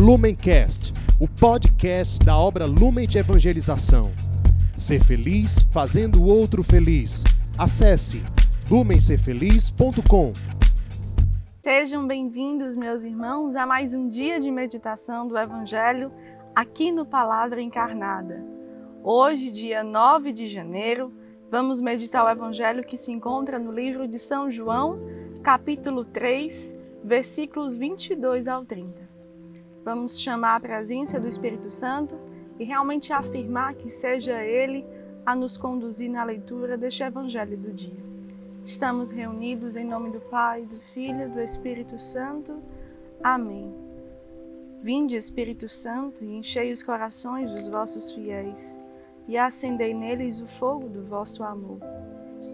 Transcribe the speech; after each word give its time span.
Lumencast, 0.00 0.94
o 1.20 1.28
podcast 1.28 2.24
da 2.24 2.34
obra 2.34 2.64
Lumen 2.64 3.06
de 3.06 3.18
Evangelização. 3.18 4.10
Ser 4.74 5.04
feliz 5.04 5.60
fazendo 5.74 6.22
o 6.22 6.26
outro 6.26 6.64
feliz. 6.64 7.22
Acesse 7.58 8.24
lumencerfeliz.com. 8.70 10.32
Sejam 11.62 12.06
bem-vindos, 12.06 12.76
meus 12.76 13.04
irmãos, 13.04 13.54
a 13.54 13.66
mais 13.66 13.92
um 13.92 14.08
dia 14.08 14.40
de 14.40 14.50
meditação 14.50 15.28
do 15.28 15.36
Evangelho 15.36 16.10
aqui 16.54 16.90
no 16.90 17.04
Palavra 17.04 17.60
Encarnada. 17.60 18.42
Hoje, 19.04 19.50
dia 19.50 19.84
9 19.84 20.32
de 20.32 20.46
janeiro, 20.46 21.12
vamos 21.50 21.78
meditar 21.78 22.24
o 22.24 22.30
Evangelho 22.30 22.84
que 22.84 22.96
se 22.96 23.12
encontra 23.12 23.58
no 23.58 23.70
livro 23.70 24.08
de 24.08 24.18
São 24.18 24.50
João, 24.50 24.98
capítulo 25.42 26.06
3, 26.06 26.74
versículos 27.04 27.76
22 27.76 28.48
ao 28.48 28.64
30. 28.64 29.09
Vamos 29.84 30.20
chamar 30.20 30.56
a 30.56 30.60
presença 30.60 31.18
do 31.18 31.26
Espírito 31.26 31.70
Santo 31.70 32.18
e 32.58 32.64
realmente 32.64 33.12
afirmar 33.12 33.74
que 33.74 33.88
seja 33.88 34.42
Ele 34.42 34.84
a 35.24 35.34
nos 35.34 35.56
conduzir 35.56 36.10
na 36.10 36.22
leitura 36.22 36.76
deste 36.76 37.02
Evangelho 37.02 37.56
do 37.56 37.72
dia. 37.72 38.10
Estamos 38.64 39.10
reunidos 39.10 39.76
em 39.76 39.84
nome 39.84 40.10
do 40.10 40.20
Pai, 40.20 40.66
do 40.66 40.76
Filho 40.92 41.22
e 41.22 41.28
do 41.28 41.40
Espírito 41.40 41.98
Santo. 41.98 42.58
Amém. 43.22 43.74
Vinde, 44.82 45.16
Espírito 45.16 45.68
Santo, 45.68 46.24
e 46.24 46.36
enchei 46.36 46.72
os 46.72 46.82
corações 46.82 47.50
dos 47.50 47.68
vossos 47.68 48.12
fiéis, 48.12 48.78
e 49.28 49.36
acendei 49.36 49.92
neles 49.92 50.40
o 50.40 50.46
fogo 50.46 50.88
do 50.88 51.04
vosso 51.04 51.42
amor. 51.42 51.78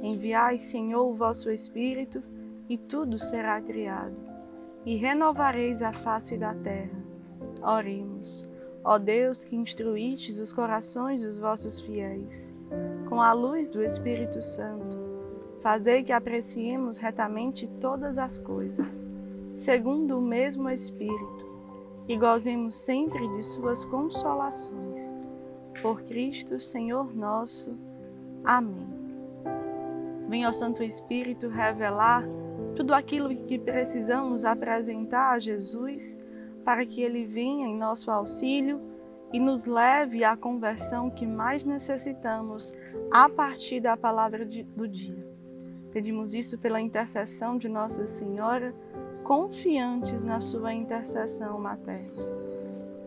Enviai, 0.03 0.59
Senhor, 0.59 1.06
o 1.06 1.15
vosso 1.15 1.51
Espírito, 1.51 2.23
e 2.69 2.77
tudo 2.77 3.19
será 3.19 3.61
criado, 3.61 4.17
e 4.84 4.97
renovareis 4.97 5.83
a 5.83 5.93
face 5.93 6.37
da 6.37 6.53
terra. 6.55 7.05
Oremos. 7.62 8.48
Ó 8.84 8.98
Deus, 8.98 9.42
que 9.42 9.56
instruístes 9.56 10.38
os 10.38 10.52
corações 10.52 11.22
dos 11.22 11.39
vossos 11.39 11.81
fiéis, 11.81 12.55
com 13.08 13.20
a 13.20 13.33
luz 13.33 13.69
do 13.69 13.83
Espírito 13.83 14.41
Santo, 14.41 14.97
fazei 15.61 16.05
que 16.05 16.12
apreciemos 16.12 16.97
retamente 16.97 17.66
todas 17.81 18.19
as 18.19 18.39
coisas, 18.39 19.05
segundo 19.55 20.19
o 20.19 20.22
mesmo 20.22 20.70
Espírito, 20.70 21.47
e 22.06 22.16
gozemos 22.16 22.77
sempre 22.77 23.27
de 23.34 23.42
suas 23.42 23.84
consolações. 23.84 25.14
Por 25.83 26.03
Cristo, 26.03 26.61
Senhor 26.61 27.12
nosso. 27.12 27.75
Amém. 28.44 28.86
Venha 30.28 30.48
o 30.48 30.53
Santo 30.53 30.84
Espírito 30.84 31.48
revelar 31.48 32.25
tudo 32.77 32.94
aquilo 32.94 33.34
que 33.34 33.59
precisamos 33.59 34.44
apresentar 34.44 35.33
a 35.33 35.38
Jesus 35.38 36.19
para 36.67 36.84
que 36.84 37.00
Ele 37.00 37.25
venha 37.25 37.69
em 37.69 37.77
nosso 37.77 38.11
auxílio 38.11 38.81
e 39.33 39.39
nos 39.39 39.67
leve 39.67 40.25
à 40.25 40.36
conversão 40.36 41.09
que 41.09 41.25
mais 41.25 41.64
necessitamos 41.64 42.75
a 43.09 43.28
partir 43.28 43.78
da 43.78 43.97
palavra 43.97 44.45
de, 44.45 44.64
do 44.64 44.89
dia. 44.89 45.25
Pedimos 45.92 46.34
isso 46.34 46.59
pela 46.59 46.81
intercessão 46.81 47.56
de 47.56 47.69
Nossa 47.69 48.09
Senhora, 48.09 48.75
confiantes 49.22 50.25
na 50.25 50.41
Sua 50.41 50.75
intercessão 50.75 51.56
materna. 51.61 52.22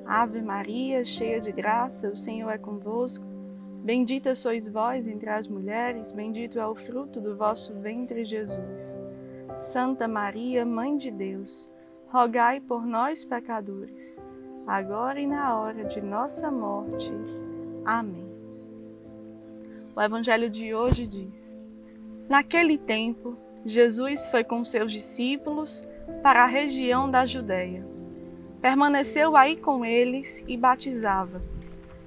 Ave 0.05 0.41
Maria, 0.41 1.03
cheia 1.03 1.41
de 1.41 1.52
graça, 1.52 2.09
o 2.09 2.15
Senhor 2.15 2.49
é 2.49 2.57
convosco. 2.57 3.25
Bendita 3.83 4.33
sois 4.35 4.69
vós 4.69 5.05
entre 5.05 5.30
as 5.30 5.49
mulheres, 5.49 6.13
bendito 6.13 6.59
é 6.59 6.65
o 6.65 6.75
fruto 6.75 7.19
do 7.19 7.35
vosso 7.35 7.73
ventre, 7.75 8.23
Jesus. 8.23 8.97
Santa 9.57 10.07
Maria, 10.07 10.65
Mãe 10.65 10.95
de 10.95 11.11
Deus, 11.11 11.69
rogai 12.11 12.59
por 12.59 12.85
nós, 12.85 13.23
pecadores, 13.23 14.19
agora 14.65 15.19
e 15.19 15.27
na 15.27 15.55
hora 15.59 15.85
de 15.85 16.02
nossa 16.02 16.49
morte. 16.49 17.13
Amém. 17.85 18.27
O 19.95 20.02
Evangelho 20.02 20.49
de 20.49 20.73
hoje 20.73 21.05
diz: 21.05 21.61
Naquele 22.27 22.80
tempo, 22.80 23.37
Jesus 23.64 24.27
foi 24.27 24.43
com 24.43 24.64
seus 24.64 24.92
discípulos 24.92 25.87
para 26.23 26.43
a 26.43 26.47
região 26.47 27.09
da 27.09 27.25
Judéia. 27.25 27.86
Permaneceu 28.59 29.37
aí 29.37 29.55
com 29.55 29.86
eles 29.86 30.43
e 30.47 30.58
batizava. 30.58 31.41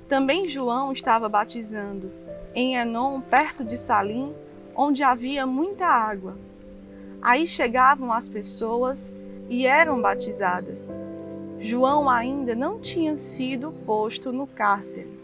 Também 0.08 0.48
João 0.48 0.92
estava 0.92 1.28
batizando 1.28 2.10
em 2.54 2.74
Enom, 2.74 3.20
perto 3.20 3.64
de 3.64 3.78
Salim, 3.78 4.34
onde 4.74 5.04
havia 5.04 5.46
muita 5.46 5.86
água. 5.86 6.36
Aí 7.22 7.46
chegavam 7.46 8.12
as 8.12 8.28
pessoas 8.28 9.16
e 9.52 9.66
eram 9.66 10.00
batizadas. 10.00 10.98
João 11.58 12.08
ainda 12.08 12.54
não 12.54 12.80
tinha 12.80 13.18
sido 13.18 13.70
posto 13.84 14.32
no 14.32 14.46
cárcere. 14.46 15.20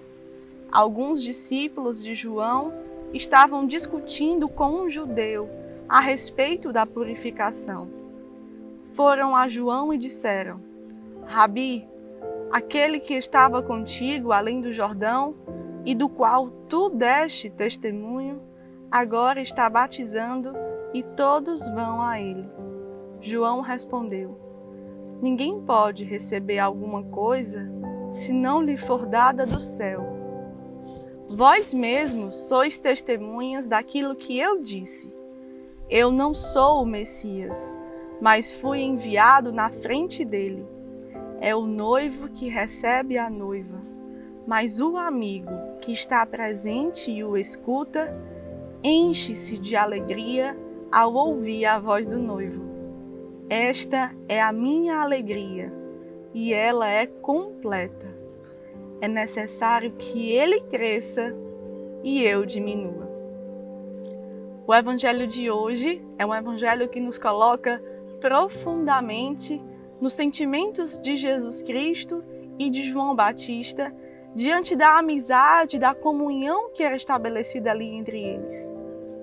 Alguns 0.71 1.23
discípulos 1.23 2.05
de 2.05 2.15
João 2.15 2.75
estavam 3.15 3.67
discutindo 3.67 4.47
com 4.47 4.83
um 4.83 4.91
judeu 4.91 5.49
a 5.89 5.99
respeito 5.99 6.75
da 6.75 6.85
purificação. 6.85 7.89
Foram 8.93 9.35
a 9.35 9.49
João 9.49 9.95
e 9.95 9.97
disseram: 9.97 10.61
Rabi, 11.25 11.89
aquele 12.53 13.01
que 13.01 13.15
estava 13.15 13.63
contigo 13.63 14.31
além 14.31 14.61
do 14.61 14.75
Jordão 14.75 15.35
e 15.87 15.95
do 15.95 16.07
qual 16.07 16.51
tu 16.69 16.91
deste 16.91 17.49
testemunho, 17.49 18.43
agora 18.91 19.41
está 19.41 19.71
batizando 19.71 20.53
e 20.93 21.03
todos 21.03 21.67
vão 21.71 22.03
a 22.03 22.21
ele. 22.21 22.68
João 23.21 23.61
respondeu: 23.61 24.39
Ninguém 25.21 25.61
pode 25.61 26.05
receber 26.05 26.59
alguma 26.59 27.03
coisa 27.03 27.69
se 28.13 28.33
não 28.33 28.63
lhe 28.63 28.77
for 28.77 29.07
dada 29.07 29.45
do 29.45 29.61
céu. 29.61 30.17
Vós 31.29 31.75
mesmos 31.75 32.35
sois 32.35 32.79
testemunhas 32.79 33.67
daquilo 33.67 34.15
que 34.15 34.39
eu 34.39 34.63
disse. 34.63 35.15
Eu 35.91 36.11
não 36.11 36.33
sou 36.33 36.83
o 36.83 36.87
Messias, 36.87 37.79
mas 38.21 38.53
fui 38.53 38.81
enviado 38.81 39.53
na 39.53 39.69
frente 39.69 40.25
dele. 40.25 40.67
É 41.41 41.55
o 41.55 41.67
noivo 41.67 42.29
que 42.29 42.49
recebe 42.49 43.19
a 43.19 43.29
noiva, 43.29 43.81
mas 44.47 44.81
o 44.81 44.97
amigo 44.97 45.51
que 45.81 45.93
está 45.93 46.25
presente 46.25 47.11
e 47.11 47.23
o 47.23 47.37
escuta 47.37 48.13
enche-se 48.83 49.59
de 49.59 49.77
alegria 49.77 50.57
ao 50.91 51.15
ouvir 51.15 51.67
a 51.67 51.79
voz 51.79 52.07
do 52.07 52.19
noivo. 52.19 52.68
Esta 53.51 54.15
é 54.29 54.43
a 54.43 54.53
minha 54.53 55.01
alegria 55.01 55.73
e 56.35 56.53
ela 56.53 56.87
é 56.87 57.07
completa. 57.07 58.07
É 59.01 59.09
necessário 59.09 59.93
que 59.93 60.33
ele 60.33 60.61
cresça 60.63 61.35
e 62.05 62.23
eu 62.23 62.45
diminua. 62.45 63.09
O 64.67 64.75
evangelho 64.75 65.27
de 65.27 65.51
hoje 65.51 66.05
é 66.19 66.27
um 66.27 66.35
evangelho 66.35 66.91
que 66.91 67.01
nos 67.01 67.17
coloca 67.17 67.83
profundamente 68.21 69.63
nos 69.99 70.13
sentimentos 70.13 70.99
de 70.99 71.17
Jesus 71.17 71.63
Cristo 71.63 72.23
e 72.59 72.69
de 72.69 72.83
João 72.83 73.15
Batista 73.15 73.95
diante 74.35 74.77
da 74.77 74.99
amizade, 74.99 75.79
da 75.79 75.95
comunhão 75.95 76.71
que 76.75 76.83
era 76.83 76.95
estabelecida 76.95 77.71
ali 77.71 77.87
entre 77.95 78.23
eles 78.23 78.78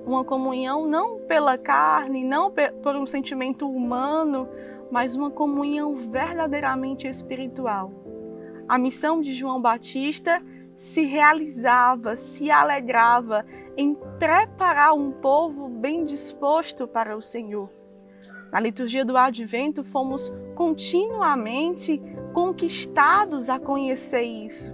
uma 0.05 0.23
comunhão 0.23 0.87
não 0.87 1.19
pela 1.19 1.57
carne, 1.57 2.23
não 2.23 2.53
por 2.83 2.95
um 2.95 3.07
sentimento 3.07 3.69
humano, 3.69 4.47
mas 4.91 5.15
uma 5.15 5.31
comunhão 5.31 5.95
verdadeiramente 5.95 7.07
espiritual. 7.07 7.91
A 8.67 8.77
missão 8.77 9.21
de 9.21 9.33
João 9.33 9.61
Batista 9.61 10.41
se 10.77 11.05
realizava, 11.05 12.15
se 12.15 12.51
alegrava 12.51 13.45
em 13.77 13.95
preparar 14.19 14.93
um 14.93 15.11
povo 15.11 15.67
bem 15.67 16.05
disposto 16.05 16.87
para 16.87 17.17
o 17.17 17.21
Senhor. 17.21 17.69
Na 18.51 18.59
liturgia 18.59 19.03
do 19.03 19.17
Advento, 19.17 19.83
fomos 19.83 20.31
continuamente 20.55 22.01
conquistados 22.33 23.49
a 23.49 23.59
conhecer 23.59 24.23
isso. 24.23 24.73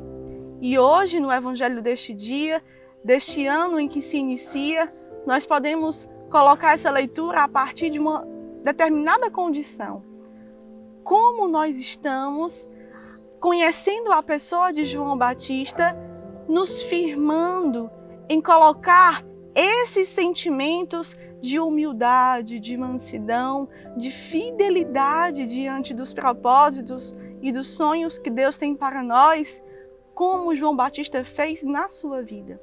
E 0.60 0.78
hoje, 0.78 1.20
no 1.20 1.32
Evangelho 1.32 1.82
deste 1.82 2.14
dia, 2.14 2.62
deste 3.04 3.46
ano 3.48 3.80
em 3.80 3.88
que 3.88 4.02
se 4.02 4.18
inicia, 4.18 4.94
nós 5.26 5.46
podemos 5.46 6.08
colocar 6.30 6.74
essa 6.74 6.90
leitura 6.90 7.44
a 7.44 7.48
partir 7.48 7.90
de 7.90 8.00
uma 8.00 8.26
determinada 8.64 9.30
condição. 9.30 10.04
Como 11.04 11.48
nós 11.48 11.78
estamos 11.78 12.70
conhecendo 13.40 14.12
a 14.12 14.22
pessoa 14.22 14.72
de 14.72 14.86
João 14.86 15.18
Batista, 15.18 15.96
nos 16.48 16.82
firmando 16.84 17.90
em 18.30 18.40
colocar 18.40 19.26
esses 19.54 20.08
sentimentos 20.08 21.18
de 21.42 21.60
humildade, 21.60 22.60
de 22.60 22.78
mansidão, 22.78 23.68
de 23.98 24.12
fidelidade 24.12 25.46
diante 25.48 25.94
dos 25.94 26.14
propósitos 26.14 27.16
e 27.42 27.52
dos 27.52 27.68
sonhos 27.68 28.20
que 28.20 28.30
Deus 28.30 28.58
tem 28.58 28.76
para 28.76 29.02
nós, 29.02 29.62
como 30.14 30.56
João 30.56 30.76
Batista 30.76 31.26
fez 31.26 31.64
na 31.64 31.88
sua 31.88 32.22
vida. 32.22 32.62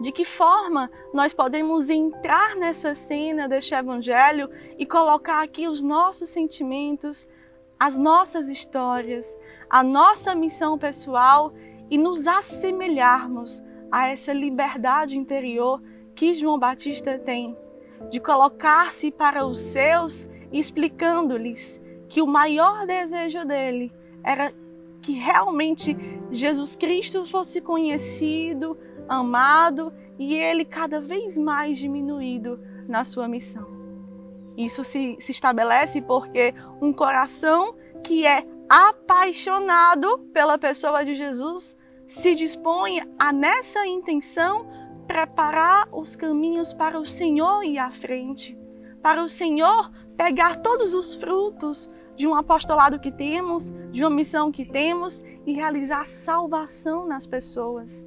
De 0.00 0.12
que 0.12 0.24
forma 0.24 0.90
nós 1.12 1.34
podemos 1.34 1.90
entrar 1.90 2.54
nessa 2.54 2.94
cena 2.94 3.48
deste 3.48 3.74
evangelho 3.74 4.48
e 4.78 4.86
colocar 4.86 5.42
aqui 5.42 5.66
os 5.66 5.82
nossos 5.82 6.30
sentimentos 6.30 7.28
as 7.78 7.96
nossas 7.96 8.48
histórias, 8.48 9.38
a 9.70 9.82
nossa 9.82 10.34
missão 10.34 10.76
pessoal 10.76 11.52
e 11.88 11.96
nos 11.96 12.26
assemelharmos 12.26 13.62
a 13.90 14.08
essa 14.08 14.32
liberdade 14.32 15.16
interior 15.16 15.80
que 16.14 16.34
João 16.34 16.58
Batista 16.58 17.18
tem 17.18 17.56
de 18.10 18.20
colocar-se 18.20 19.10
para 19.10 19.46
os 19.46 19.58
seus, 19.58 20.26
explicando-lhes 20.52 21.80
que 22.08 22.20
o 22.20 22.26
maior 22.26 22.86
desejo 22.86 23.44
dele 23.44 23.92
era 24.24 24.52
que 25.00 25.12
realmente 25.12 25.96
Jesus 26.30 26.74
Cristo 26.74 27.24
fosse 27.24 27.60
conhecido, 27.60 28.76
amado 29.08 29.92
e 30.18 30.34
ele 30.34 30.64
cada 30.64 31.00
vez 31.00 31.38
mais 31.38 31.78
diminuído 31.78 32.60
na 32.88 33.04
sua 33.04 33.28
missão. 33.28 33.66
Isso 34.56 34.82
se, 34.82 35.16
se 35.20 35.30
estabelece 35.30 36.02
porque 36.02 36.52
um 36.82 36.92
coração 36.92 37.76
que 38.02 38.26
é 38.26 38.44
apaixonado 38.68 40.18
pela 40.32 40.58
pessoa 40.58 41.04
de 41.04 41.14
Jesus 41.14 41.78
se 42.06 42.34
dispõe 42.34 43.00
a, 43.18 43.32
nessa 43.32 43.86
intenção, 43.86 44.66
preparar 45.06 45.88
os 45.92 46.16
caminhos 46.16 46.72
para 46.72 46.98
o 46.98 47.06
Senhor 47.06 47.62
ir 47.62 47.78
à 47.78 47.90
frente, 47.90 48.58
para 49.02 49.22
o 49.22 49.28
Senhor 49.28 49.90
pegar 50.16 50.56
todos 50.56 50.92
os 50.92 51.14
frutos 51.14 51.92
de 52.16 52.26
um 52.26 52.34
apostolado 52.34 52.98
que 52.98 53.12
temos, 53.12 53.70
de 53.92 54.02
uma 54.02 54.10
missão 54.10 54.50
que 54.50 54.64
temos 54.64 55.22
e 55.46 55.52
realizar 55.52 56.04
salvação 56.04 57.06
nas 57.06 57.26
pessoas. 57.26 58.06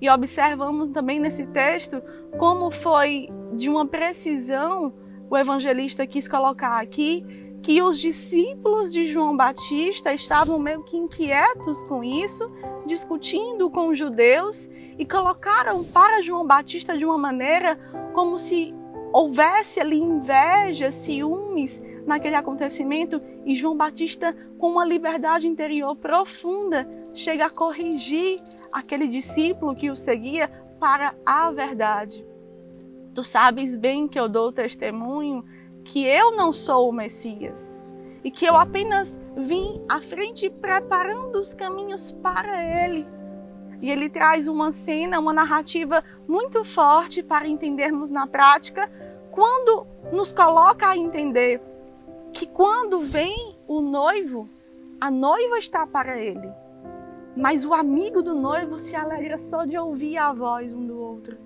E 0.00 0.08
observamos 0.08 0.90
também 0.90 1.18
nesse 1.18 1.46
texto 1.46 2.02
como 2.38 2.70
foi 2.70 3.28
de 3.54 3.68
uma 3.68 3.86
precisão 3.86 4.92
o 5.30 5.36
evangelista 5.36 6.06
quis 6.06 6.26
colocar 6.26 6.80
aqui 6.80 7.24
que 7.62 7.82
os 7.82 8.00
discípulos 8.00 8.92
de 8.92 9.06
João 9.06 9.36
Batista 9.36 10.14
estavam 10.14 10.58
meio 10.58 10.82
que 10.84 10.96
inquietos 10.96 11.84
com 11.84 12.02
isso, 12.02 12.50
discutindo 12.86 13.68
com 13.68 13.88
os 13.88 13.98
judeus 13.98 14.70
e 14.98 15.04
colocaram 15.04 15.84
para 15.84 16.22
João 16.22 16.46
Batista 16.46 16.96
de 16.96 17.04
uma 17.04 17.18
maneira 17.18 17.78
como 18.14 18.38
se 18.38 18.74
houvesse 19.12 19.80
ali 19.80 19.98
inveja, 19.98 20.90
ciúmes 20.90 21.82
naquele 22.08 22.34
acontecimento 22.34 23.20
e 23.44 23.54
João 23.54 23.76
Batista, 23.76 24.34
com 24.58 24.72
uma 24.72 24.84
liberdade 24.84 25.46
interior 25.46 25.94
profunda, 25.94 26.84
chega 27.14 27.46
a 27.46 27.50
corrigir 27.50 28.42
aquele 28.72 29.06
discípulo 29.06 29.76
que 29.76 29.90
o 29.90 29.96
seguia 29.96 30.48
para 30.80 31.14
a 31.24 31.50
verdade. 31.50 32.26
Tu 33.14 33.22
sabes 33.22 33.76
bem 33.76 34.08
que 34.08 34.18
eu 34.18 34.28
dou 34.28 34.52
testemunho 34.52 35.44
que 35.84 36.04
eu 36.04 36.32
não 36.36 36.52
sou 36.52 36.88
o 36.88 36.92
Messias 36.92 37.82
e 38.22 38.30
que 38.30 38.44
eu 38.44 38.56
apenas 38.56 39.18
vim 39.36 39.80
à 39.88 40.00
frente 40.00 40.50
preparando 40.50 41.36
os 41.36 41.54
caminhos 41.54 42.12
para 42.12 42.84
ele. 42.84 43.06
E 43.80 43.90
ele 43.90 44.10
traz 44.10 44.48
uma 44.48 44.72
cena, 44.72 45.20
uma 45.20 45.32
narrativa 45.32 46.02
muito 46.26 46.64
forte 46.64 47.22
para 47.22 47.46
entendermos 47.46 48.10
na 48.10 48.26
prática, 48.26 48.90
quando 49.30 49.86
nos 50.12 50.32
coloca 50.32 50.88
a 50.88 50.96
entender 50.96 51.62
que 52.32 52.46
quando 52.46 53.00
vem 53.00 53.56
o 53.66 53.80
noivo, 53.80 54.48
a 55.00 55.10
noiva 55.10 55.58
está 55.58 55.86
para 55.86 56.18
ele. 56.18 56.50
Mas 57.36 57.64
o 57.64 57.72
amigo 57.72 58.22
do 58.22 58.34
noivo 58.34 58.78
se 58.78 58.96
alegra 58.96 59.38
só 59.38 59.64
de 59.64 59.78
ouvir 59.78 60.16
a 60.16 60.32
voz 60.32 60.72
um 60.72 60.86
do 60.86 60.98
outro. 60.98 61.38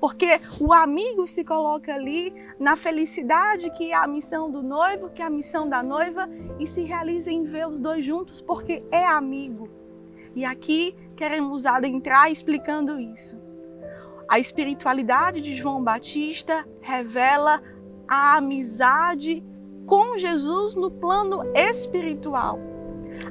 Porque 0.00 0.40
o 0.60 0.72
amigo 0.72 1.26
se 1.28 1.44
coloca 1.44 1.94
ali 1.94 2.34
na 2.58 2.74
felicidade 2.74 3.70
que 3.70 3.92
é 3.92 3.94
a 3.94 4.06
missão 4.06 4.50
do 4.50 4.62
noivo, 4.62 5.10
que 5.10 5.22
é 5.22 5.24
a 5.26 5.30
missão 5.30 5.68
da 5.68 5.82
noiva, 5.82 6.28
e 6.58 6.66
se 6.66 6.82
realiza 6.82 7.30
em 7.30 7.44
ver 7.44 7.68
os 7.68 7.78
dois 7.78 8.04
juntos 8.04 8.40
porque 8.40 8.82
é 8.90 9.06
amigo. 9.06 9.68
E 10.34 10.44
aqui 10.44 10.96
queremos 11.14 11.66
adentrar 11.66 12.30
explicando 12.30 12.98
isso. 12.98 13.38
A 14.26 14.38
espiritualidade 14.38 15.40
de 15.40 15.54
João 15.54 15.82
Batista 15.82 16.66
revela 16.80 17.62
a 18.08 18.36
amizade 18.36 19.44
com 19.90 20.16
Jesus 20.16 20.76
no 20.76 20.88
plano 20.88 21.42
espiritual. 21.52 22.60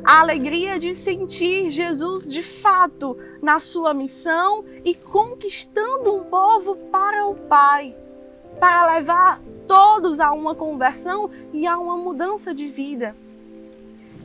A 0.03 0.19
alegria 0.19 0.77
de 0.77 0.93
sentir 0.93 1.69
Jesus 1.69 2.29
de 2.29 2.43
fato 2.43 3.17
na 3.41 3.61
sua 3.61 3.93
missão 3.93 4.65
e 4.83 4.93
conquistando 4.93 6.13
um 6.13 6.25
povo 6.25 6.75
para 6.91 7.25
o 7.25 7.33
Pai, 7.33 7.95
para 8.59 8.93
levar 8.93 9.41
todos 9.69 10.19
a 10.19 10.33
uma 10.33 10.53
conversão 10.53 11.31
e 11.53 11.65
a 11.65 11.77
uma 11.77 11.95
mudança 11.95 12.53
de 12.53 12.67
vida. 12.67 13.15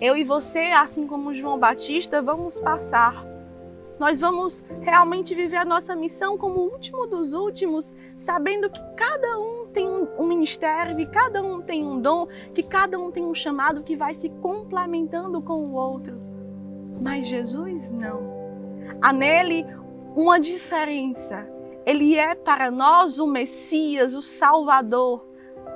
Eu 0.00 0.16
e 0.16 0.24
você, 0.24 0.72
assim 0.72 1.06
como 1.06 1.36
João 1.36 1.56
Batista, 1.56 2.20
vamos 2.20 2.58
passar 2.58 3.24
nós 3.98 4.20
vamos 4.20 4.64
realmente 4.80 5.34
viver 5.34 5.56
a 5.56 5.64
nossa 5.64 5.94
missão 5.94 6.36
como 6.36 6.60
o 6.60 6.72
último 6.72 7.06
dos 7.06 7.32
últimos, 7.32 7.94
sabendo 8.16 8.68
que 8.68 8.80
cada 8.96 9.38
um 9.38 9.66
tem 9.72 9.86
um 9.86 10.26
ministério, 10.26 10.96
que 10.96 11.06
cada 11.06 11.42
um 11.42 11.60
tem 11.60 11.84
um 11.84 12.00
dom, 12.00 12.26
que 12.54 12.62
cada 12.62 12.98
um 12.98 13.10
tem 13.10 13.24
um 13.24 13.34
chamado 13.34 13.82
que 13.82 13.96
vai 13.96 14.12
se 14.12 14.28
complementando 14.28 15.40
com 15.40 15.64
o 15.64 15.74
outro. 15.74 16.20
Mas 17.00 17.26
Jesus 17.26 17.90
não. 17.90 18.32
Há 19.00 19.12
nele 19.12 19.64
uma 20.14 20.38
diferença. 20.38 21.48
Ele 21.86 22.16
é 22.16 22.34
para 22.34 22.70
nós 22.70 23.18
o 23.18 23.26
Messias, 23.26 24.14
o 24.14 24.22
Salvador, 24.22 25.26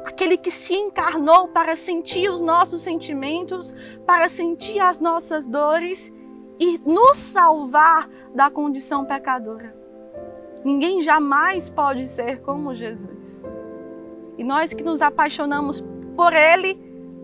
aquele 0.05 0.39
que 0.39 0.51
se 0.51 0.75
encarnou 0.75 1.49
para 1.49 1.77
sentir 1.77 2.31
os 2.31 2.41
nossos 2.41 2.83
sentimentos, 2.83 3.75
para 4.07 4.29
sentir 4.29 4.81
as 4.81 4.99
nossas 4.99 5.47
dores 5.47 6.13
e 6.59 6.79
nos 6.79 7.17
salvar 7.17 8.09
da 8.35 8.51
condição 8.51 9.05
pecadora. 9.05 9.75
Ninguém 10.65 11.03
jamais 11.03 11.69
pode 11.69 12.09
ser 12.09 12.41
como 12.41 12.75
Jesus. 12.75 13.49
E 14.37 14.45
nós 14.45 14.73
que 14.73 14.83
nos 14.83 15.01
apaixonamos 15.01 15.83
por 16.17 16.33
Ele, 16.33 16.75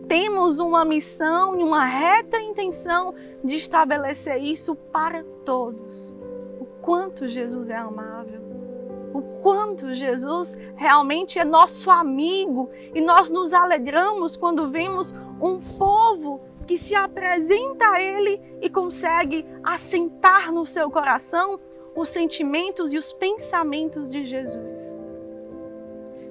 temos 0.09 0.59
uma 0.59 0.85
missão 0.85 1.59
e 1.59 1.63
uma 1.63 1.85
reta 1.85 2.39
intenção 2.39 3.15
de 3.43 3.57
estabelecer 3.57 4.43
isso 4.43 4.75
para 4.75 5.25
todos. 5.45 6.15
O 6.61 6.65
quanto 6.81 7.29
Jesus 7.29 7.71
é 7.71 7.77
amável, 7.77 8.41
o 9.13 9.23
quanto 9.43 9.95
Jesus 9.95 10.57
realmente 10.77 11.39
é 11.39 11.45
nosso 11.45 11.91
amigo 11.91 12.71
e 12.95 13.01
nós 13.01 13.31
nos 13.31 13.53
alegramos 13.53 14.37
quando 14.37 14.71
vemos 14.71 15.15
um 15.41 15.61
povo 15.79 16.41
que 16.65 16.77
se 16.77 16.95
apresenta 16.95 17.87
a 17.93 18.01
Ele 18.01 18.41
e 18.61 18.71
consegue 18.71 19.47
assentar 19.63 20.53
no 20.53 20.67
seu 20.67 20.91
coração 20.91 21.59
os 21.95 22.09
sentimentos 22.09 22.93
e 22.93 22.99
os 22.99 23.13
pensamentos 23.13 24.11
de 24.11 24.27
Jesus. 24.27 24.99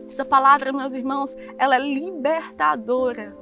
Essa 0.08 0.26
palavra, 0.26 0.72
meus 0.72 0.94
irmãos, 0.94 1.36
ela 1.58 1.76
é 1.76 1.80
libertadora 1.80 3.36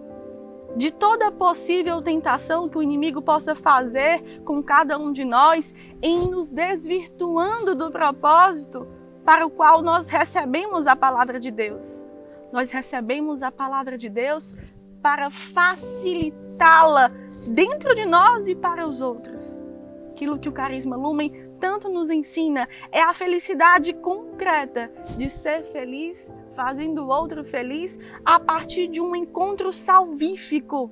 de 0.75 0.91
toda 0.91 1.31
possível 1.31 2.01
tentação 2.01 2.69
que 2.69 2.77
o 2.77 2.83
inimigo 2.83 3.21
possa 3.21 3.55
fazer 3.55 4.41
com 4.45 4.63
cada 4.63 4.97
um 4.97 5.11
de 5.11 5.25
nós 5.25 5.75
em 6.01 6.29
nos 6.29 6.49
desvirtuando 6.49 7.75
do 7.75 7.91
propósito 7.91 8.87
para 9.25 9.45
o 9.45 9.49
qual 9.49 9.81
nós 9.81 10.09
recebemos 10.09 10.87
a 10.87 10.95
palavra 10.95 11.39
de 11.39 11.51
Deus. 11.51 12.05
Nós 12.51 12.71
recebemos 12.71 13.43
a 13.43 13.51
palavra 13.51 13.97
de 13.97 14.09
Deus 14.09 14.55
para 15.01 15.29
facilitá-la 15.29 17.11
dentro 17.47 17.95
de 17.95 18.05
nós 18.05 18.47
e 18.47 18.55
para 18.55 18.87
os 18.87 19.01
outros. 19.01 19.61
Aquilo 20.11 20.37
que 20.37 20.49
o 20.49 20.53
Carisma 20.53 20.95
Lumen 20.95 21.51
tanto 21.59 21.89
nos 21.89 22.09
ensina 22.09 22.67
é 22.91 23.01
a 23.01 23.13
felicidade 23.13 23.93
concreta 23.93 24.91
de 25.17 25.29
ser 25.29 25.63
feliz, 25.63 26.33
fazendo 26.53 27.03
o 27.03 27.07
outro 27.07 27.43
feliz, 27.43 27.97
a 28.23 28.39
partir 28.39 28.87
de 28.87 29.01
um 29.01 29.15
encontro 29.15 29.73
salvífico, 29.73 30.91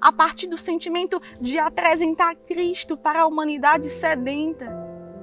a 0.00 0.12
partir 0.12 0.46
do 0.48 0.58
sentimento 0.58 1.20
de 1.40 1.58
apresentar 1.58 2.34
Cristo 2.34 2.96
para 2.96 3.22
a 3.22 3.26
humanidade 3.26 3.88
sedenta. 3.88 4.66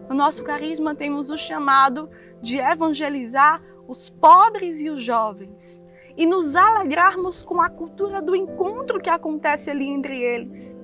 No 0.10 0.15
nosso 0.15 0.44
carisma 0.44 0.96
temos 0.96 1.30
o 1.30 1.38
chamado 1.38 2.10
de 2.42 2.60
evangelizar 2.60 3.62
os 3.88 4.10
pobres 4.10 4.80
e 4.80 4.89
os 4.89 5.03
jovens 5.03 5.83
e 6.15 6.25
nos 6.25 6.55
alegrarmos 6.55 7.43
com 7.43 7.62
a 7.62 7.70
cultura 7.70 8.22
do 8.22 8.36
encontro 8.36 9.00
que 9.00 9.10
acontece 9.10 9.70
ali 9.70 9.89
entre 9.89 10.20
eles. 10.20 10.77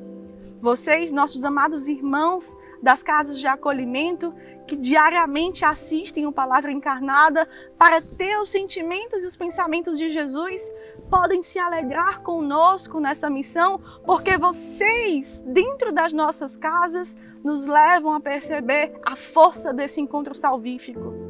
Vocês, 0.61 1.11
nossos 1.11 1.43
amados 1.43 1.87
irmãos 1.87 2.55
das 2.81 3.03
casas 3.03 3.39
de 3.39 3.47
acolhimento, 3.47 4.33
que 4.67 4.75
diariamente 4.75 5.65
assistem 5.65 6.25
o 6.27 6.31
Palavra 6.31 6.71
Encarnada 6.71 7.47
para 7.77 8.01
ter 8.01 8.37
os 8.39 8.49
sentimentos 8.49 9.23
e 9.23 9.27
os 9.27 9.35
pensamentos 9.35 9.97
de 9.97 10.11
Jesus, 10.11 10.61
podem 11.09 11.41
se 11.41 11.57
alegrar 11.57 12.21
conosco 12.21 12.99
nessa 12.99 13.29
missão, 13.29 13.81
porque 14.05 14.37
vocês, 14.37 15.43
dentro 15.47 15.91
das 15.91 16.13
nossas 16.13 16.55
casas, 16.55 17.17
nos 17.43 17.65
levam 17.65 18.13
a 18.13 18.19
perceber 18.19 18.99
a 19.05 19.15
força 19.15 19.73
desse 19.73 20.01
encontro 20.01 20.35
salvífico 20.35 21.28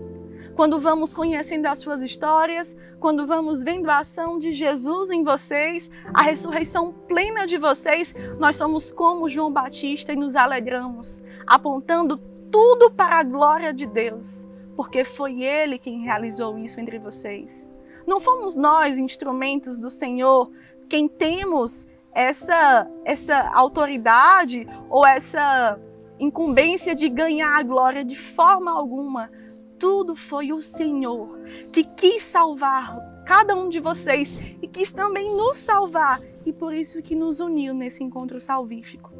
quando 0.59 0.77
vamos 0.77 1.13
conhecendo 1.13 1.67
as 1.67 1.79
suas 1.79 2.01
histórias, 2.01 2.75
quando 2.99 3.25
vamos 3.25 3.63
vendo 3.63 3.89
a 3.89 3.99
ação 3.99 4.37
de 4.37 4.51
Jesus 4.51 5.09
em 5.09 5.23
vocês, 5.23 5.89
a 6.13 6.21
ressurreição 6.21 6.91
plena 6.91 7.47
de 7.47 7.57
vocês, 7.57 8.13
nós 8.37 8.57
somos 8.57 8.91
como 8.91 9.29
João 9.29 9.53
Batista 9.53 10.11
e 10.11 10.17
nos 10.17 10.35
alegramos, 10.35 11.21
apontando 11.47 12.17
tudo 12.51 12.91
para 12.91 13.19
a 13.19 13.23
glória 13.23 13.73
de 13.73 13.85
Deus, 13.85 14.45
porque 14.75 15.05
foi 15.05 15.43
Ele 15.43 15.79
quem 15.79 16.01
realizou 16.01 16.57
isso 16.57 16.77
entre 16.77 16.99
vocês. 16.99 17.65
Não 18.05 18.19
fomos 18.19 18.57
nós, 18.57 18.97
instrumentos 18.97 19.79
do 19.79 19.89
Senhor, 19.89 20.51
quem 20.89 21.07
temos 21.07 21.87
essa, 22.13 22.85
essa 23.05 23.49
autoridade 23.53 24.67
ou 24.89 25.07
essa 25.07 25.79
incumbência 26.19 26.93
de 26.93 27.07
ganhar 27.07 27.57
a 27.57 27.63
glória 27.63 28.03
de 28.03 28.15
forma 28.15 28.71
alguma. 28.71 29.31
Tudo 29.79 30.15
foi 30.15 30.51
o 30.51 30.61
Senhor 30.61 31.39
que 31.71 31.83
quis 31.83 32.23
salvar 32.23 33.23
cada 33.25 33.55
um 33.55 33.69
de 33.69 33.79
vocês 33.79 34.37
e 34.61 34.67
quis 34.67 34.91
também 34.91 35.35
nos 35.35 35.57
salvar 35.57 36.21
e 36.45 36.51
por 36.51 36.73
isso 36.73 37.01
que 37.01 37.15
nos 37.15 37.39
uniu 37.39 37.73
nesse 37.73 38.03
encontro 38.03 38.41
salvífico. 38.41 39.11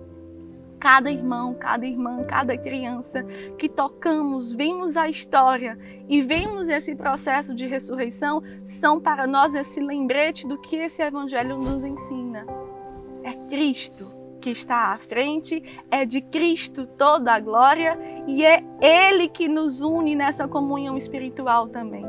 Cada 0.80 1.12
irmão, 1.12 1.54
cada 1.54 1.86
irmã, 1.86 2.24
cada 2.24 2.58
criança 2.58 3.24
que 3.58 3.70
tocamos, 3.70 4.52
vemos 4.52 4.98
a 4.98 5.10
história 5.10 5.78
e 6.08 6.22
vemos 6.22 6.70
esse 6.70 6.96
processo 6.96 7.54
de 7.54 7.68
ressurreição, 7.68 8.42
são 8.66 9.00
para 9.00 9.28
nós 9.28 9.54
esse 9.54 9.80
lembrete 9.80 10.48
do 10.48 10.58
que 10.58 10.76
esse 10.78 11.02
evangelho 11.02 11.58
nos 11.58 11.84
ensina. 11.84 12.46
É 13.24 13.34
Cristo 13.50 14.29
que 14.40 14.50
está 14.50 14.94
à 14.94 14.98
frente, 14.98 15.62
é 15.92 16.06
de 16.06 16.22
Cristo 16.22 16.88
toda 16.98 17.34
a 17.34 17.40
glória 17.40 18.00
e 18.26 18.44
é 18.46 18.64
Ele 18.82 19.28
que 19.28 19.48
nos 19.48 19.82
une 19.82 20.16
nessa 20.16 20.48
comunhão 20.48 20.98
espiritual 20.98 21.68
também. 21.68 22.06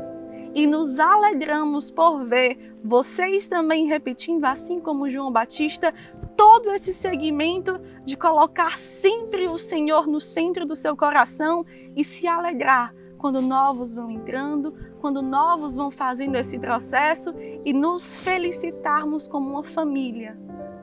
E 0.53 0.65
nos 0.67 0.99
alegramos 0.99 1.91
por 1.91 2.25
ver 2.25 2.75
vocês 2.83 3.47
também 3.47 3.85
repetindo, 3.85 4.43
assim 4.45 4.79
como 4.79 5.09
João 5.09 5.31
Batista, 5.31 5.93
todo 6.35 6.71
esse 6.71 6.93
segmento 6.93 7.79
de 8.03 8.17
colocar 8.17 8.77
sempre 8.77 9.47
o 9.47 9.57
Senhor 9.57 10.07
no 10.07 10.19
centro 10.19 10.65
do 10.65 10.75
seu 10.75 10.95
coração 10.97 11.65
e 11.95 12.03
se 12.03 12.27
alegrar 12.27 12.93
quando 13.17 13.39
novos 13.39 13.93
vão 13.93 14.09
entrando, 14.09 14.73
quando 14.99 15.21
novos 15.21 15.75
vão 15.75 15.91
fazendo 15.91 16.35
esse 16.35 16.57
processo 16.57 17.33
e 17.63 17.71
nos 17.71 18.15
felicitarmos 18.17 19.27
como 19.27 19.51
uma 19.51 19.63
família 19.63 20.35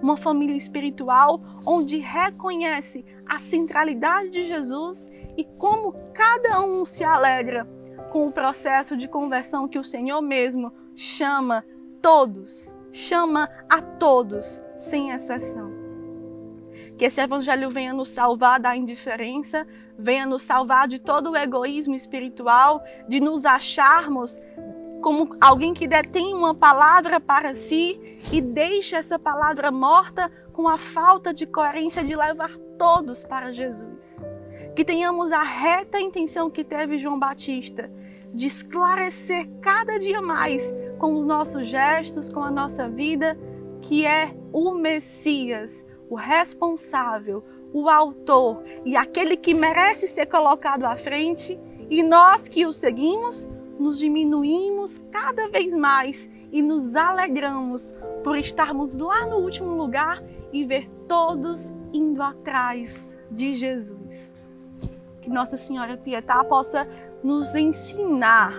uma 0.02 0.16
família 0.16 0.56
espiritual 0.56 1.40
onde 1.66 1.98
reconhece 1.98 3.04
a 3.26 3.38
centralidade 3.38 4.30
de 4.30 4.46
Jesus 4.46 5.10
e 5.36 5.44
como 5.58 5.92
cada 6.14 6.60
um 6.62 6.84
se 6.84 7.04
alegra 7.04 7.66
com 8.10 8.26
o 8.26 8.32
processo 8.32 8.96
de 8.96 9.06
conversão 9.06 9.68
que 9.68 9.78
o 9.78 9.84
Senhor 9.84 10.20
mesmo 10.20 10.72
chama 10.96 11.64
todos, 12.00 12.74
chama 12.90 13.48
a 13.68 13.80
todos, 13.80 14.62
sem 14.76 15.10
exceção. 15.10 15.70
Que 16.96 17.04
esse 17.04 17.20
evangelho 17.20 17.70
venha 17.70 17.92
nos 17.92 18.10
salvar 18.10 18.58
da 18.58 18.74
indiferença, 18.74 19.66
venha 19.96 20.26
nos 20.26 20.42
salvar 20.42 20.88
de 20.88 20.98
todo 20.98 21.30
o 21.30 21.36
egoísmo 21.36 21.94
espiritual, 21.94 22.82
de 23.08 23.20
nos 23.20 23.44
acharmos 23.44 24.40
como 25.00 25.36
alguém 25.40 25.72
que 25.72 25.86
detém 25.86 26.34
uma 26.34 26.54
palavra 26.54 27.20
para 27.20 27.54
si 27.54 28.18
e 28.32 28.40
deixa 28.40 28.96
essa 28.96 29.18
palavra 29.18 29.70
morta 29.70 30.30
com 30.52 30.68
a 30.68 30.78
falta 30.78 31.32
de 31.32 31.46
coerência 31.46 32.02
de 32.02 32.16
levar 32.16 32.56
todos 32.78 33.24
para 33.24 33.52
Jesus. 33.52 34.20
Que 34.74 34.84
tenhamos 34.84 35.32
a 35.32 35.42
reta 35.42 36.00
intenção 36.00 36.50
que 36.50 36.64
teve 36.64 36.98
João 36.98 37.18
Batista 37.18 37.90
de 38.32 38.46
esclarecer 38.46 39.48
cada 39.60 39.98
dia 39.98 40.20
mais 40.20 40.74
com 40.98 41.16
os 41.16 41.24
nossos 41.24 41.68
gestos, 41.68 42.28
com 42.28 42.42
a 42.42 42.50
nossa 42.50 42.88
vida, 42.88 43.38
que 43.82 44.04
é 44.04 44.34
o 44.52 44.74
Messias, 44.74 45.84
o 46.10 46.14
responsável, 46.14 47.44
o 47.72 47.88
autor 47.88 48.62
e 48.84 48.96
aquele 48.96 49.36
que 49.36 49.54
merece 49.54 50.06
ser 50.06 50.26
colocado 50.26 50.84
à 50.84 50.96
frente, 50.96 51.58
e 51.90 52.02
nós 52.02 52.48
que 52.48 52.66
o 52.66 52.72
seguimos 52.72 53.50
nos 53.78 53.98
diminuímos 53.98 54.98
cada 55.10 55.48
vez 55.48 55.72
mais 55.72 56.28
e 56.50 56.62
nos 56.62 56.96
alegramos 56.96 57.94
por 58.24 58.36
estarmos 58.38 58.98
lá 58.98 59.26
no 59.26 59.36
último 59.36 59.72
lugar 59.74 60.22
e 60.52 60.64
ver 60.64 60.88
todos 61.06 61.72
indo 61.92 62.22
atrás 62.22 63.16
de 63.30 63.54
Jesus. 63.54 64.34
Que 65.20 65.30
Nossa 65.30 65.56
Senhora 65.56 65.96
Pietá 65.96 66.42
possa 66.44 66.88
nos 67.22 67.54
ensinar 67.54 68.52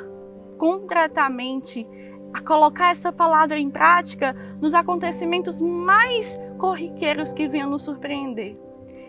concretamente 0.57 1.87
a 2.33 2.41
colocar 2.41 2.91
essa 2.91 3.11
palavra 3.11 3.57
em 3.57 3.69
prática 3.69 4.35
nos 4.61 4.73
acontecimentos 4.73 5.59
mais 5.59 6.37
corriqueiros 6.57 7.33
que 7.33 7.47
venham 7.47 7.69
nos 7.69 7.83
surpreender. 7.83 8.57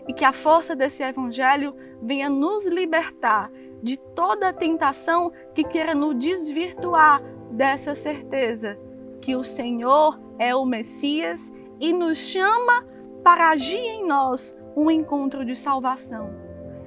E 0.07 0.13
que 0.13 0.25
a 0.25 0.33
força 0.33 0.75
desse 0.75 1.03
evangelho 1.03 1.75
venha 2.01 2.29
nos 2.29 2.65
libertar 2.65 3.51
de 3.81 3.97
toda 3.97 4.53
tentação 4.53 5.31
que 5.53 5.63
queira 5.63 5.95
nos 5.95 6.17
desvirtuar 6.17 7.21
dessa 7.51 7.95
certeza 7.95 8.77
que 9.21 9.35
o 9.35 9.43
Senhor 9.43 10.19
é 10.39 10.55
o 10.55 10.65
Messias 10.65 11.51
e 11.79 11.93
nos 11.93 12.17
chama 12.17 12.85
para 13.23 13.49
agir 13.49 13.77
em 13.77 14.05
nós 14.05 14.57
um 14.75 14.89
encontro 14.89 15.45
de 15.45 15.55
salvação 15.55 16.29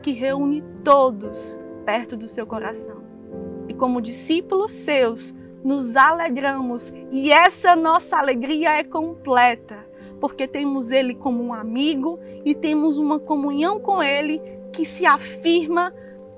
que 0.02 0.12
reúne 0.12 0.62
todos 0.84 1.58
perto 1.84 2.16
do 2.16 2.28
seu 2.28 2.46
coração. 2.46 3.02
E 3.68 3.74
como 3.74 4.00
discípulos 4.00 4.72
seus, 4.72 5.34
nos 5.62 5.96
alegramos 5.96 6.92
e 7.10 7.32
essa 7.32 7.74
nossa 7.74 8.18
alegria 8.18 8.72
é 8.72 8.84
completa, 8.84 9.78
porque 10.20 10.46
temos 10.46 10.90
Ele 10.90 11.14
como 11.14 11.42
um 11.42 11.54
amigo 11.54 12.18
e 12.44 12.54
temos 12.54 12.98
uma 12.98 13.18
comunhão 13.18 13.80
com 13.80 14.02
Ele 14.02 14.40
que 14.72 14.84
se 14.84 15.06
afirma 15.06 15.92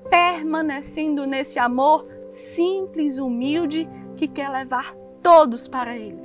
permanecendo 0.08 1.26
nesse 1.26 1.58
amor 1.58 2.06
simples, 2.32 3.18
humilde, 3.18 3.88
que 4.16 4.28
quer 4.28 4.48
levar 4.48 4.94
todos 5.22 5.66
para 5.66 5.96
Ele. 5.96 6.20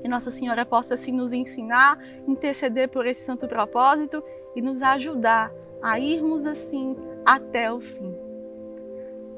Que 0.00 0.08
Nossa 0.08 0.30
Senhora 0.30 0.64
possa 0.64 0.94
assim 0.94 1.12
nos 1.12 1.32
ensinar, 1.32 1.98
interceder 2.26 2.88
por 2.88 3.06
esse 3.06 3.22
santo 3.22 3.48
propósito 3.48 4.22
e 4.54 4.62
nos 4.62 4.82
ajudar 4.82 5.52
a 5.82 5.98
irmos 5.98 6.46
assim 6.46 6.96
até 7.24 7.72
o 7.72 7.80
fim. 7.80 8.14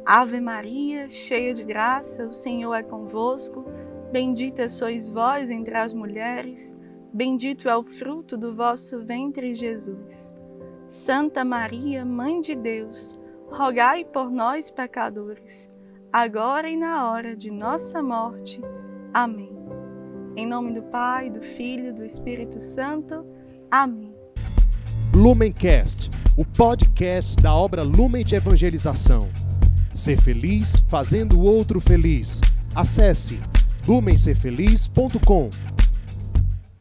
Ave 0.05 0.41
Maria, 0.41 1.09
cheia 1.11 1.53
de 1.53 1.65
graça, 1.65 2.27
o 2.27 2.33
Senhor 2.33 2.75
é 2.75 2.83
convosco. 2.83 3.65
Bendita 4.11 4.69
sois 4.69 5.11
vós 5.11 5.51
entre 5.51 5.77
as 5.77 5.93
mulheres, 5.93 6.73
bendito 7.13 7.69
é 7.69 7.77
o 7.77 7.85
fruto 7.85 8.37
do 8.37 8.55
vosso 8.55 9.05
ventre, 9.05 9.53
Jesus. 9.53 10.35
Santa 10.89 11.45
Maria, 11.45 12.07
Mãe 12.07 12.41
de 12.41 12.55
Deus, 12.55 13.21
rogai 13.51 14.05
por 14.05 14.31
nós, 14.31 14.71
pecadores, 14.71 15.69
agora 16.13 16.69
e 16.69 16.77
na 16.77 17.11
hora 17.11 17.37
de 17.37 17.51
nossa 17.51 18.03
morte. 18.03 18.61
Amém. 19.13 19.57
Em 20.37 20.47
nome 20.47 20.73
do 20.73 20.83
Pai, 20.83 21.31
do 21.31 21.43
Filho 21.43 21.95
do 21.95 22.05
Espírito 22.05 22.61
Santo. 22.61 23.25
Amém. 23.71 24.15
Lumencast, 25.13 26.11
o 26.37 26.45
podcast 26.45 27.37
da 27.43 27.53
obra 27.55 27.83
Lumen 27.83 28.25
de 28.25 28.37
Evangelização. 28.37 29.29
Ser 29.95 30.21
feliz 30.21 30.79
fazendo 30.89 31.39
o 31.39 31.43
outro 31.43 31.81
feliz. 31.81 32.41
Acesse 32.75 33.41
lumencerfeliz.com. 33.87 35.51